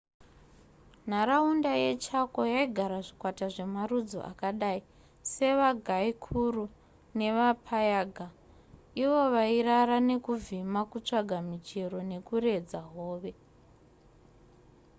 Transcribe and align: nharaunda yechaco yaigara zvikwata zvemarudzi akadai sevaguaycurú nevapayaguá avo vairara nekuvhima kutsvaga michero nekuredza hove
nharaunda 1.09 1.71
yechaco 1.83 2.41
yaigara 2.53 2.99
zvikwata 3.07 3.45
zvemarudzi 3.55 4.19
akadai 4.31 4.81
sevaguaycurú 5.33 6.65
nevapayaguá 7.19 8.27
avo 9.03 9.21
vairara 9.35 9.97
nekuvhima 10.09 10.81
kutsvaga 10.91 11.37
michero 11.49 11.97
nekuredza 12.11 12.79
hove 12.93 13.31